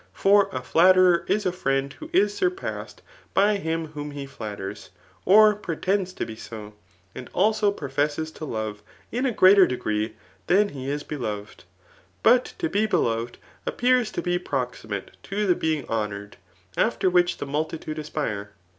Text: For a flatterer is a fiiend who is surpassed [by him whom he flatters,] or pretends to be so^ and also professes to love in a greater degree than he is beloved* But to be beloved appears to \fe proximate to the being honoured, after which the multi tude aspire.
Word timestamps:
For 0.15 0.49
a 0.51 0.63
flatterer 0.63 1.25
is 1.27 1.45
a 1.45 1.51
fiiend 1.51 1.93
who 1.93 2.09
is 2.11 2.33
surpassed 2.33 3.03
[by 3.35 3.57
him 3.57 3.89
whom 3.89 4.09
he 4.09 4.25
flatters,] 4.25 4.89
or 5.25 5.53
pretends 5.53 6.11
to 6.13 6.25
be 6.25 6.35
so^ 6.35 6.73
and 7.13 7.29
also 7.33 7.71
professes 7.71 8.31
to 8.31 8.45
love 8.45 8.81
in 9.11 9.27
a 9.27 9.31
greater 9.31 9.67
degree 9.67 10.15
than 10.47 10.69
he 10.69 10.89
is 10.89 11.03
beloved* 11.03 11.65
But 12.23 12.55
to 12.57 12.67
be 12.67 12.87
beloved 12.87 13.37
appears 13.67 14.09
to 14.13 14.23
\fe 14.23 14.39
proximate 14.39 15.17
to 15.21 15.45
the 15.45 15.53
being 15.53 15.87
honoured, 15.87 16.37
after 16.75 17.07
which 17.07 17.37
the 17.37 17.45
multi 17.45 17.77
tude 17.77 17.99
aspire. 17.99 18.53